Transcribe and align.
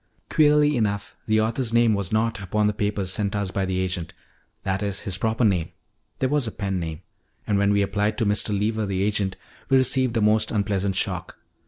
"Queerly 0.31 0.75
enough, 0.77 1.15
the 1.27 1.39
author's 1.39 1.71
name 1.73 1.93
was 1.93 2.11
not 2.11 2.39
upon 2.41 2.65
the 2.65 2.73
papers 2.73 3.13
sent 3.13 3.35
us 3.35 3.51
by 3.51 3.65
the 3.67 3.79
agent 3.79 4.15
that 4.63 4.81
is, 4.81 5.01
his 5.01 5.15
proper 5.19 5.45
name; 5.45 5.69
there 6.17 6.27
was 6.27 6.47
a 6.47 6.51
pen 6.51 6.79
name. 6.79 7.01
And 7.45 7.59
when 7.59 7.71
we 7.71 7.83
applied 7.83 8.17
to 8.17 8.25
Mr. 8.25 8.49
Lever, 8.49 8.87
the 8.87 9.03
agent, 9.03 9.35
we 9.69 9.77
received 9.77 10.17
a 10.17 10.19
most 10.21 10.49
unpleasant 10.49 10.95
shock. 10.95 11.37